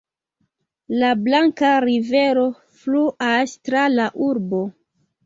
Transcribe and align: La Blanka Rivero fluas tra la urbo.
La 1.01 1.11
Blanka 1.27 1.69
Rivero 1.85 2.45
fluas 2.79 3.55
tra 3.69 3.85
la 3.99 4.09
urbo. 4.31 4.63